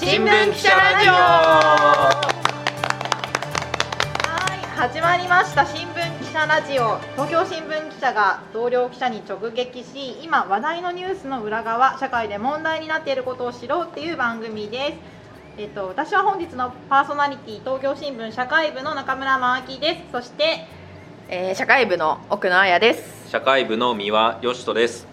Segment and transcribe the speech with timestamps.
[0.00, 2.16] 新聞記者ラジオは
[4.56, 15.20] い始まりました新聞記者ラジオ東京新聞記者が同僚記者に直撃し今話題のニュースの裏側社会で問題になっていることを知ろうっていう番組です
[15.58, 20.66] えっと、私は本日のパーソナリティ東京新聞社会部の中村真明ですそして、
[21.28, 23.28] えー、社会部の奥野彩です。
[23.28, 25.06] 社会部の三輪よしとです。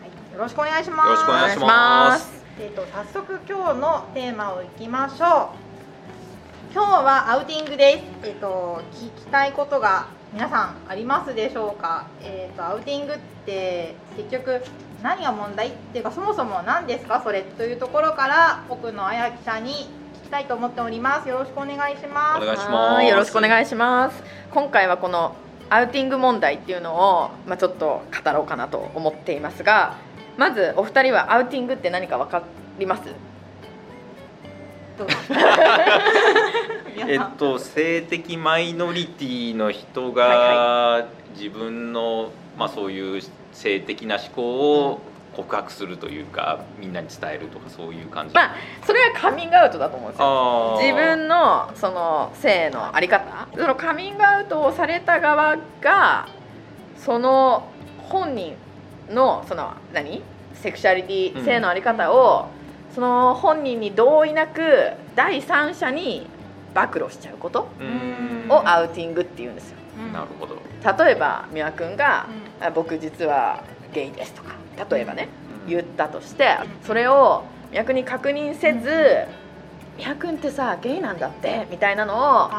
[0.00, 2.37] はい、よろしくお願いしますよろしくお願いします。
[2.68, 6.70] えっと、早速今日のテーマをいきましょう。
[6.74, 12.08] 今日はアウティングですえっと聞きたいことが皆さんありますでしょうか？
[12.20, 14.62] えっとアウティングって結局
[15.02, 17.22] 何が問題っていうかそもそも何ですか？
[17.24, 19.72] それというところから奥野彩記者に
[20.20, 21.28] 聞きたいと思っております。
[21.30, 22.42] よろしくお願いします。
[22.42, 22.94] お願いします。
[22.96, 24.22] はいよろしくお願いします。
[24.50, 25.34] 今回はこの
[25.70, 29.96] アウティング問題っていうのをまあちょっと語ろうかなと思っていますが、
[30.36, 32.42] まずお二人はアウティングって何かわか
[32.78, 33.02] ります？
[37.06, 43.22] えっと性的マイノリティの人が、は自分のまあそういう
[43.52, 45.00] 性的な思考を
[45.36, 48.34] 告白するというか、みんなに伝えるとかそういう感じ。
[48.34, 48.50] まあ
[48.84, 50.78] それはカミングアウトだと思うんですよ。
[50.82, 53.46] 自分のその性のあり方。
[53.54, 56.26] そのカミングアウトをされた側が
[56.96, 57.68] その
[58.08, 58.56] 本人
[59.10, 60.22] のその何？
[60.54, 61.44] セクシャリティうん。
[61.44, 62.48] 性のあり方を、
[62.94, 66.26] その本人に同意なく第三者に
[66.74, 68.50] 暴露しちゃうことうーん。
[68.50, 69.76] をアウティングって言うんですよ。
[70.06, 70.12] うん。
[70.12, 70.56] なるほど。
[71.04, 72.26] 例えば美和君が
[72.60, 74.54] う、あ僕実はゲイです」とか
[74.90, 75.28] 例えばね
[75.66, 75.70] うん。
[75.70, 79.26] 言ったとしてそれを美和君に確認せず
[79.98, 82.50] 「美和君ってさゲイなんだって」みたいなのを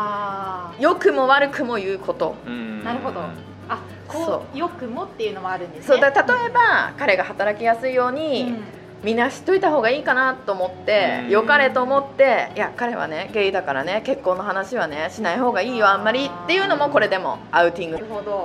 [0.79, 2.35] 良くも悪くも言うこと。
[2.45, 2.83] うん。
[2.83, 3.21] なるほど。
[3.69, 4.57] あこそう。
[4.57, 5.87] よくもっていうのもあるんですね。
[5.87, 8.63] そうだ例えば彼が働きやすいよううに、ん
[9.03, 11.29] みんな知っといた方がいいかなと思ってうん。
[11.29, 17.97] 良かれと思っていや彼はねゲイだからね結婚の話はねしない方がいいよあんまりっていうのもこれでもアウティング。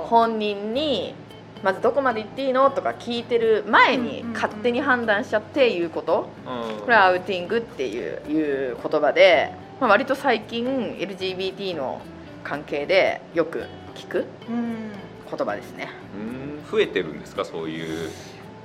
[0.07, 1.13] 本人に
[1.63, 6.29] まずどこまで行っていいのとか聞いてる前に勝手に判断しちゃって言うこと。
[6.45, 6.79] うん。
[6.81, 12.01] これはアウティングっていういう言葉で、まあ、割と最近 LGBT の
[12.43, 13.65] 関係でよく
[13.95, 14.91] 聞くうん。
[15.29, 15.89] 言葉ですね。
[16.15, 16.71] うん。
[16.71, 18.11] 増えてるんですかそういう。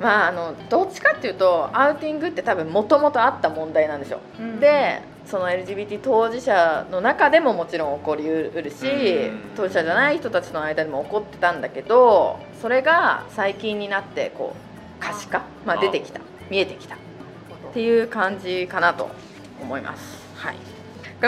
[0.00, 4.21] まあ、あのどっちかっていうとアウティングって多分もともとあった問題なんですよ。
[4.38, 4.59] うん。
[4.59, 9.41] でその LGBT 当事者の中でももちろん起こりうるしうん。
[9.56, 16.99] 当事者じゃない人たちの間でも起こってたんだけどそれが最近になってこう可視化、まあ、出てきた見えてきたっ
[17.75, 19.11] ていう感じかなと
[19.61, 20.21] 思います。
[20.37, 20.56] はい。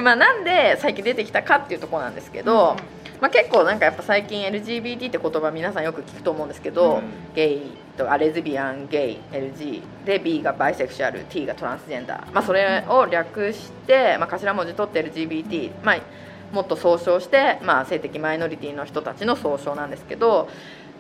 [0.00, 2.77] まあなんで最近出てきたかっていうところなんですけど、
[3.22, 7.03] まあ、結構なんかやっぱ最近 LGBT って言葉皆さんよく聞くと思うんですけど、うん。
[7.37, 7.62] ゲイ
[7.97, 16.00] とかレズビアンゲイ LG で B がバイセクシュアル T がトランスジェンダー、まあ、それを略して、まあ、頭文字取って LGBT、まあ、
[16.53, 20.49] もっと総称して、まあ、性的マイノリティの人たちの総称なんですけど、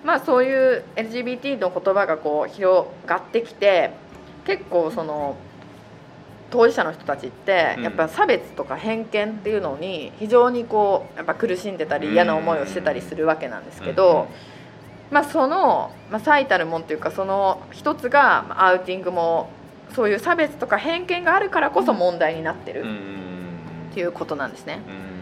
[0.04, 3.90] まあ、そういう LGBT の言葉がこう広がってきて
[4.46, 5.34] 結構その
[6.52, 7.82] 当事者の人たちってうん。
[7.84, 14.28] やっぱ差別とか偏見っていうのに非常にこうやっぱ苦しんでたり嫌な思いをしてたりするわけなんですけど、
[15.10, 19.50] まあ、その、まあ、最たるもんというかその一つがまあアウティングも
[19.94, 22.98] そういう差別とか偏見があるからこそ問題になってるうん。
[23.90, 24.80] っていうことなんですね。
[24.88, 25.12] うん。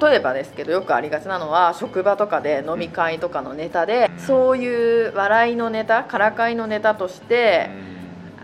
[0.00, 7.70] 例えばですけどよくありがちなのは職場とかで飲み会とかのネタでそういう笑いのネタからかいのネタとして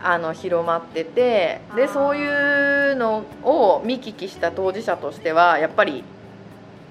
[0.04, 6.04] あの広まっててでそういうのを見聞きした当事者としてはやっぱり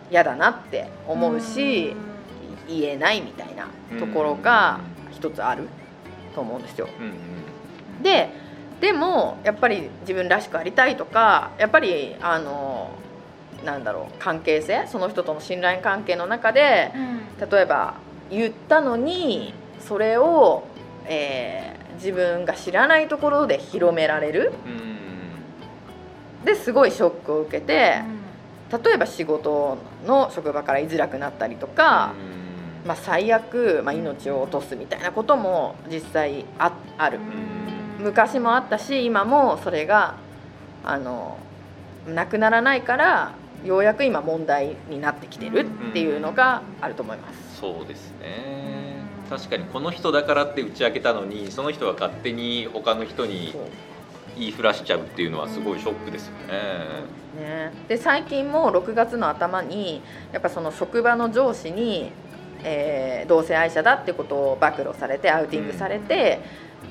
[0.09, 1.95] 嫌だなって思うし
[2.67, 3.67] 言えないみたいな
[3.99, 4.79] ところが
[5.11, 5.67] 一つある
[6.33, 6.87] と思うんですよ。
[6.99, 7.09] うんう
[7.99, 8.03] ん。
[8.03, 8.29] で
[8.81, 12.89] でもやっぱり自分らしくありたいとかやっぱりあの
[13.63, 17.49] なんだろう関係性その人との信頼関係の中でうん。
[17.49, 17.93] 例えば
[18.31, 20.63] 言ったのにそれを、
[21.05, 24.53] えー自分が知らないところで広められる。
[24.65, 26.45] うん。
[26.45, 28.01] ですごいショックを受けて
[28.83, 32.13] 例えば仕事の職場から居づらくなったりとか、
[32.83, 32.87] うん。
[32.87, 37.19] まあ、最悪、まあ、命を落とすみたいなことも実際あある。
[37.19, 38.05] うん。
[38.05, 40.15] 昔もあったし今もそれが
[40.83, 41.37] あの
[42.07, 43.31] なくならないから
[43.63, 47.59] ようやく今問題になってきてるっていうのがあると思います。
[47.61, 48.72] そうですね
[49.37, 53.55] 確かにこの人だからって打ち明けたのにその人が勝手に他の人に
[54.37, 56.53] 言いふらしちゃうっていうのはすごいショックですよね。
[57.39, 62.11] ね、で最近も6月の頭にやっぱその職場の上司に、
[62.63, 66.41] えー同性愛者だってことを暴露されてアウティングされて、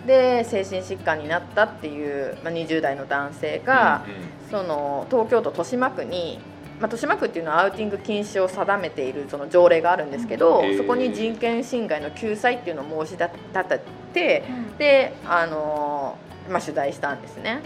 [0.06, 4.04] で精神疾患になったっていう、まあ、20代の男性が、
[4.50, 6.40] その東京都豊島区に、
[6.80, 13.30] まあ、豊島区っていうのはアウティング禁止を定めているその条例があるんですけど、そこに人権侵害の救済っていうのを申し立
[13.69, 13.80] て
[14.12, 14.44] て
[14.78, 16.16] であの、
[16.50, 17.60] まあ、取材したんですね。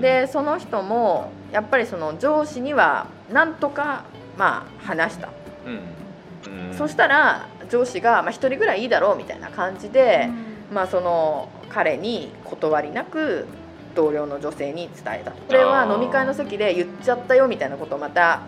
[0.00, 4.04] でその人もやっぱりその上司にはなんとか
[4.38, 5.28] まあ話した、
[5.66, 6.70] うん。
[6.70, 6.74] うん。
[6.74, 10.28] そしたら上司がまあ一人ぐらいいいだろうみたいな感じで、
[10.72, 13.46] まあ、その彼に断りなく
[13.94, 15.30] 同僚の女性に伝えた。
[15.32, 18.42] とこれは飲み会の席で言っちゃったよみたいなことをまた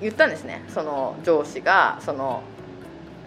[0.00, 0.62] 言ったんですね。
[0.68, 2.42] その上司がその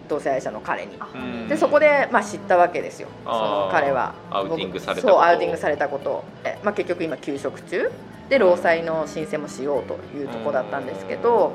[0.08, 0.98] 同性愛者の彼に。
[1.14, 1.48] うん。
[1.48, 3.08] でそこでまあ知ったわけですよ。
[3.24, 4.14] その彼は。
[4.30, 7.90] アウティングされたそうことアウティングされたことえ、まあ、結局今休職中。
[8.30, 11.52] で労災の申請もしようというところだったんですけど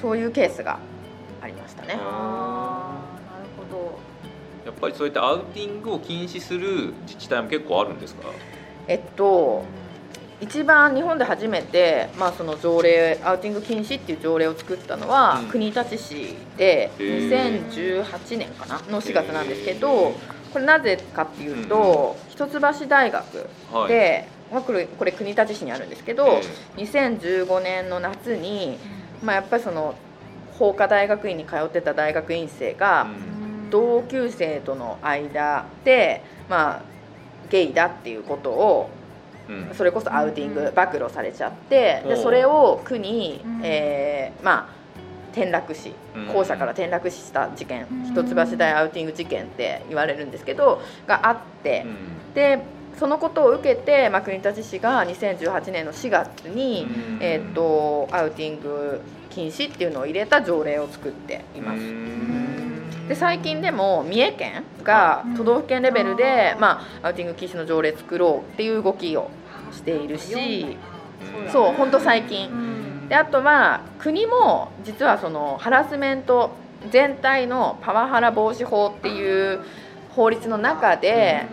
[0.00, 0.78] そういうケースが
[1.42, 1.98] ありましたね。
[4.68, 8.28] やっぱりそういったアウティングを禁止する自治体も結構あるんですか？
[8.86, 9.64] えっと
[10.40, 15.48] 一番日本で初めて、まあ、その条例アウティング禁止っていう条例を作ったのは、うん。
[15.48, 17.64] 国立市でへー。
[17.72, 20.12] 2018年かなの4月なんですけへど
[20.52, 23.88] これなぜかっていうと、一橋大学はい。
[23.88, 26.42] で、まあ、これこれ国立市にあるんですけど、え
[26.76, 28.78] 2015年の夏に、
[29.24, 29.94] まあ、やっぱりその
[30.52, 36.82] 法科大学院に通ってた大学院生えが、うん同級生との間で、まあ、
[37.50, 38.90] ゲイだっていうことを
[39.48, 39.74] うん。
[39.74, 40.54] それこそアウティンうん。
[40.54, 44.68] グ暴露されちゃってでそれを区にうん、えーまあ、
[45.32, 46.26] 転落死うん。
[46.26, 48.04] 校舎から転落死した事件うん。
[48.04, 52.34] 一橋大アウティング事件って言われるんですけどがあってうん。
[52.34, 52.62] で
[52.98, 57.18] そのことを受けて、まあ、国立市が2018年の4月に、うん。
[57.20, 59.00] えー、とアウティング
[59.30, 62.67] 禁止っていうのを入れた条例を作っています。
[63.08, 69.30] うんで最近でも三重県がうん都道府県レベルで、まあ、アウティング禁止の条例作ろうっていう動きを
[69.72, 70.76] しているし
[71.44, 72.50] うんそう本当最近。
[72.50, 73.08] うん。
[73.08, 76.50] であとは国も実はそのハラスメント
[76.90, 79.60] 全体のパワハラ防止法っていう
[80.10, 81.46] 法律の中で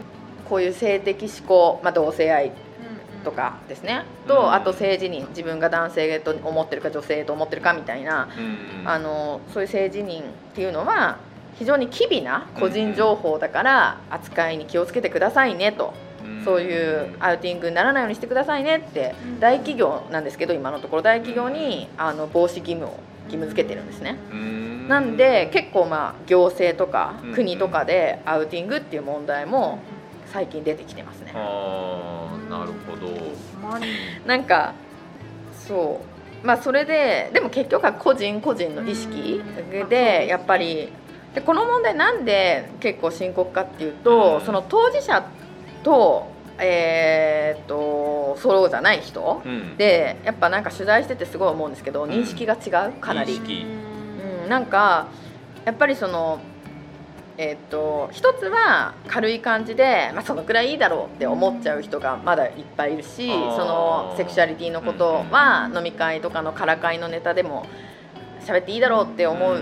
[0.50, 2.52] こういう性的指向、まあ、同性愛
[3.24, 4.04] とかですね。
[4.24, 8.88] うんとあと性自認自分が男性と思ってるか女性と思ってるかみたいなうん。
[8.88, 10.24] あのそういう性自認っ
[10.54, 11.18] ていうのは
[11.58, 15.94] 非常に機微な個人情報だから扱いに気をつけてくださいねと。
[16.44, 19.40] そういうアウティングにならないようにしてくださいねってうん。
[19.40, 21.02] 大企業なんですけど今のところ。
[21.02, 24.18] 大企業にあの防止義務を義務付けてるんですね。
[24.32, 24.88] うん。
[24.88, 29.80] なんで結構まあ行政とかうん国とかでアウティングっていう問題も
[30.28, 31.32] 最近出てきてますね。
[31.36, 33.12] ああなるほど。
[34.28, 34.74] なんか
[35.54, 36.02] そ
[36.44, 36.46] う。
[36.46, 39.42] まあそれででも結局は個人個人の意識
[39.74, 39.90] うん。
[39.90, 40.90] でやっぱり
[41.36, 44.46] でこの問題なんで結構深刻かっていうと、うん。
[44.46, 45.24] その当事者
[45.84, 49.76] とえーっとそうじゃない人うん。
[49.78, 53.36] でやっぱなんか取材しててすごい思うんですけど認識が違うかなり。
[53.36, 55.08] うん、なんか
[55.66, 56.40] やっぱりその
[57.38, 63.58] えーっと一つは軽い感じで、まあ、そのくらいいいだろうって思っちゃう人がまだいっぱいいるし、あー。
[63.58, 67.66] そのセクシュアリティのことは飲み会とかのからかいのネタでも
[68.46, 69.60] 喋っていいだろうって思う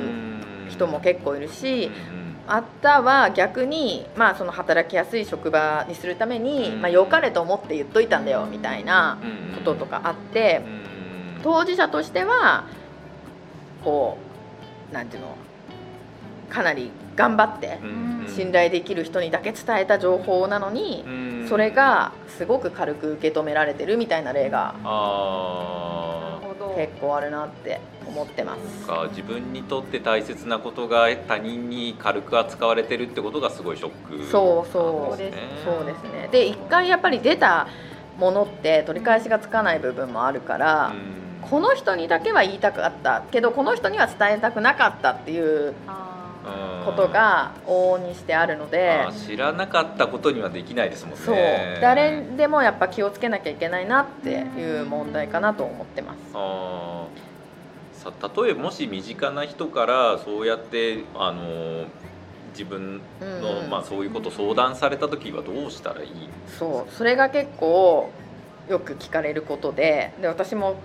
[0.73, 1.89] 人も結構いるし、
[2.47, 6.81] あったは逆に、まあ、その働きやすい職場にするために、うん。
[6.81, 9.17] まあ、良かれと思って言っといたんだよみたいな
[9.55, 10.62] こととかあって。
[11.43, 12.63] 当事者としては
[13.83, 14.17] こ
[14.91, 15.36] うなんていうの
[16.50, 17.79] かなり頑張って
[18.33, 21.03] 信頼できる人にだけ伝えた情報なのに
[21.50, 24.74] それがすごく軽く受け止められてるみたいな例が
[26.75, 28.92] 結構あるなって思ってます。
[28.92, 35.18] あ自分にとって大切なことが他人に軽く扱われてるってことがすごいショックそうそう。
[35.18, 35.42] ですね。
[35.63, 36.30] そうですね。
[36.32, 37.68] で一回やっぱり出た
[38.18, 41.50] ものって取り返しがつかない部分もあるから、うん。
[41.50, 45.74] この人にだけは言いたかったけどこの人には伝えたくなかったっていう
[46.85, 51.17] ことが往々にしてあるのであ、知らなかったことにはできないですもんね。
[51.25, 51.35] そう。
[51.81, 56.19] 誰でもやっぱ気をつけなきゃいけないなっていう問題かなと思ってます。
[58.03, 61.85] さ例えばもし身近な人からそうやってあの
[62.51, 63.69] 自分の、うん。
[63.69, 66.09] まあ、そういうこと相談された時はどうしたらいい？
[66.59, 66.93] そう。
[66.93, 68.12] それが結構
[68.69, 70.75] よく聞かれることでで私も、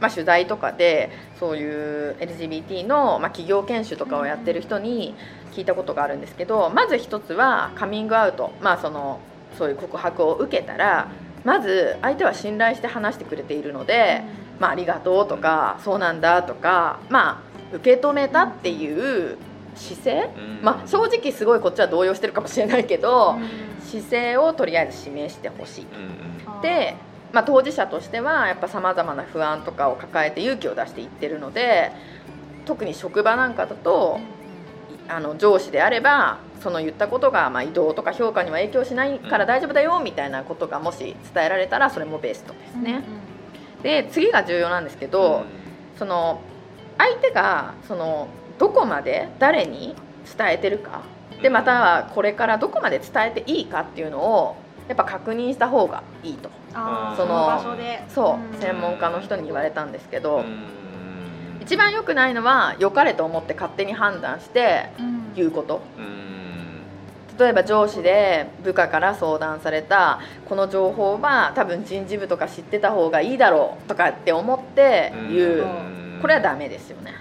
[0.00, 5.14] まあ、取材とかでそういう LGBT の、まあ、企業研修とかをやってる人に
[5.52, 9.20] 聞いたことがあるんですけどまず一つはカミングアウト、まあ、その
[9.58, 11.08] そういう告白を受けたら
[11.44, 14.22] まず相手は信頼して話してくれているので、
[14.58, 17.42] まあ、ありがとうとかそうなんだとか、ま
[17.72, 19.38] あ、受け止めたっていう
[19.74, 20.62] 姿勢、うん。
[20.62, 23.48] まあ正直すごいこっちは動揺してるかもしれないけど、うん。
[23.82, 25.86] 姿勢をとりあえず示してほしい
[26.62, 26.96] で、
[27.32, 31.92] まあ、当事者としてはやっぱさまざまな不安とかを抱えて勇気を出していってるので
[32.64, 34.20] 特に職場なんかだと
[35.08, 43.02] あの上司であればその言ったことがまあ移動とか評価には影響しないから大丈夫だよみたいなことがもし伝えられたらそれもベストですね。
[43.82, 45.44] で次が重要なんですけど、
[45.98, 46.42] その
[46.98, 49.96] 相手がそのどこまで誰に
[50.36, 51.00] 伝えてるか
[51.42, 54.56] でまたはこれからどこまで伝えていいかっていうのを
[54.90, 56.50] やっぱ確認した方がいいと。
[56.72, 56.76] そ
[57.24, 58.02] の場所で。
[58.08, 58.54] そう。
[58.56, 58.60] うん。
[58.60, 60.44] 専門家の人に言われたんですけうどん。
[61.60, 65.32] 一番良くないのは良かれと思って勝手に判断してうん。
[65.36, 65.80] 言うこと。
[65.96, 67.38] うん。
[67.38, 70.18] 例えば上司で部下から相談された
[70.48, 75.66] この情報は多分人事部とか知ってた方がいいだろうとかって思って言う。
[76.20, 77.14] これはダメですよね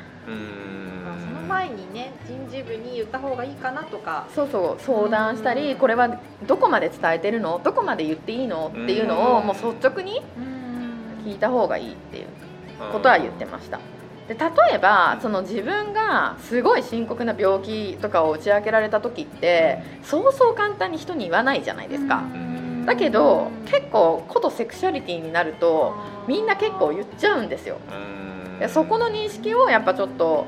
[1.49, 7.59] 前にね人事部に言った方がいいかなとかそうそう相談したりこれはどこまで伝えてるの？
[7.63, 8.67] どこまで言っていいの？
[8.67, 10.21] っていうのをもう率直に
[11.25, 12.27] 聞いた方がいいっていう
[12.93, 13.79] ことは言ってました。
[14.27, 22.17] で例えばその自分がすごい深刻な病気とかを打ち明けられた時ってそうそう簡単に人に言わないじゃないですか。
[22.17, 22.85] うん。
[22.85, 25.95] だけど結構ことセクシャリティになると
[26.27, 27.77] みんな結構言っちゃうんですよ。
[28.69, 30.45] そこの認識をやっぱちょっと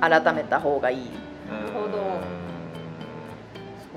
[0.00, 1.10] 改めた方がいい。
[1.50, 1.92] なるほど。
[1.92, 1.98] そ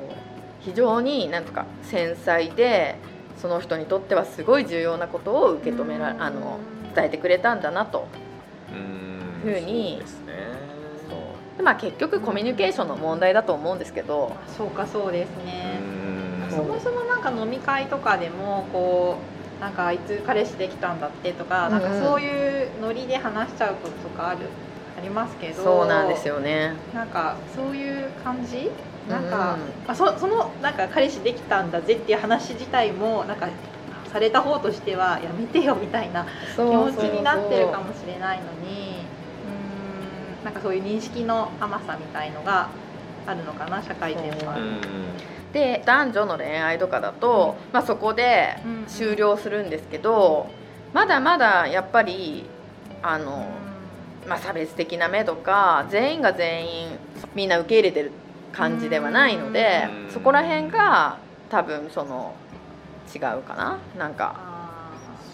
[0.01, 0.15] う。
[0.61, 2.95] 非常になんとか繊細で
[3.37, 6.59] その人にとってはすごい重要なことを受け止めらあの
[6.95, 8.07] 伝えてくれたんだなと。
[9.43, 9.93] ふうに。
[9.93, 10.33] そうですね。
[11.57, 14.35] でまあ結局コミュニケーションの問題だと思うんですけど。
[14.57, 15.79] そうかそうですね。
[16.49, 16.55] うん。
[16.55, 19.17] そもそもなんか飲み会とかでもこ
[19.59, 24.39] うなんかあいつ彼氏できたんだってとか、なんかそういうノリで話しちゃうこととかある？
[24.39, 24.45] あ
[25.03, 26.73] りますけどそうなんですよね。
[26.93, 28.71] なんかそういう感じ？
[29.09, 33.49] なんか、うんあそそのなんか彼氏できたんだぜっていう話自体もなんか
[34.11, 39.03] された方としてはやめてよみたいな気気持ちになってるかもしれないのに
[40.39, 42.69] うーんなんかそういう認識の甘さみたいのが
[43.27, 44.61] あるのかな社会全般う。
[44.61, 44.81] ん。
[45.51, 50.47] で男女の恋愛とかだと、まあ、そこでうん終了するんですけど
[50.93, 52.45] まだまだやっぱり
[53.01, 53.45] あの、
[54.27, 56.87] まあ、差別的な目とか全員が全員
[57.35, 58.11] みんな受け入れてる
[58.51, 60.11] 感じではないのでうん。
[60.11, 61.17] そこら辺が
[61.49, 62.35] 多分その
[63.13, 63.77] 違うかな。
[63.97, 64.35] なんか。
[64.35, 64.89] あ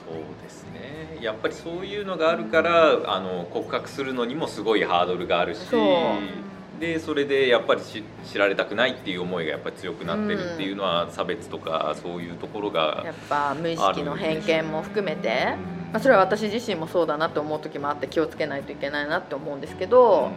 [0.06, 1.20] そうですね。
[1.22, 6.80] やっぱりそういうのがあるからあの告白するのにもすごいハードルがあるしそう。
[6.80, 20.32] でそれでやっぱりし知られたくないっていう思いがやっぱり強くなってるっていうのは差別とかそういうところがやっぱ無意識の偏見も含めて、うんまあ、それは私自身もそうだなと思う時もあって気をつけないといけないなって思うんですけど。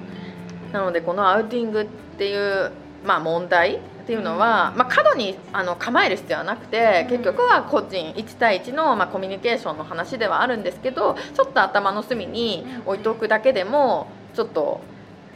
[0.73, 1.87] なのでこのアウティングっ
[2.18, 2.73] ていう、
[3.04, 14.80] まあ、問題っていうのは、まあ、過度にあの構える必要はなくて結局は個人1対1の、まあ、コミュニケーションの話ではあるんですけどちょっと頭の隅に置いておくだけでもちょっと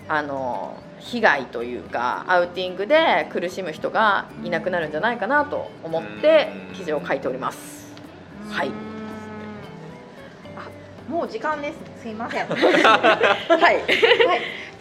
[0.09, 7.93] あの被害というかアウティングで苦しむ人がいなくなるんじゃないかなと思って記事を書いております。
[8.49, 8.71] ーはい。
[8.71, 8.86] あ
[11.09, 12.03] もう時間です。
[12.03, 12.47] すいません。
[12.51, 12.57] はい、
[13.57, 13.83] はい、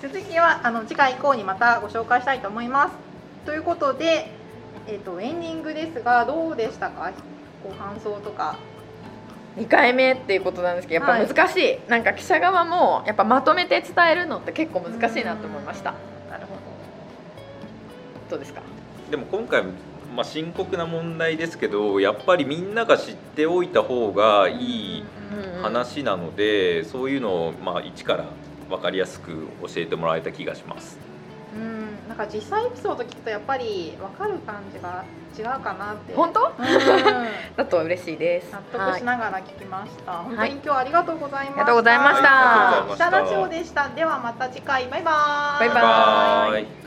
[0.02, 2.94] 続きはあの次回以降にまたご紹介したいと思います。
[3.46, 4.28] ということで、
[4.88, 7.12] えっとエンディングですがどうでしたか？
[7.64, 8.56] ご感想とか。
[9.58, 15.94] 2回目っていうことなんですけどやっぱ難しい、なんか記者側もやっぱまとめて伝えるのって結構難しいなと思いました。
[16.30, 16.56] なるほ
[18.30, 18.62] どうですか？
[19.12, 24.56] でも今回、まあ、深刻な問題ですけどやっぱりみんなが知っておいた方がい
[24.98, 25.06] い
[25.66, 28.26] 話なので、そういうのを、まあ、一から
[28.70, 30.98] 分かりやすく教えてもらえた気がします。
[31.54, 31.60] ど。
[31.60, 35.06] うん、なんか実際エピソード聞くとやっぱりわかる感じが
[35.38, 36.14] 違うかなって。
[36.14, 36.54] 本当？
[36.58, 36.66] うん
[37.56, 38.52] だと嬉しいです。
[38.52, 40.12] 納得しながら聞きました。
[40.12, 41.62] 本当に今日はありがとうございました。
[41.62, 43.90] ありがとうございましたはいありがとうございました記者ラジオでした。
[43.90, 45.70] ではまた次回バイバーイ。
[45.70, 46.85] バイバーイイ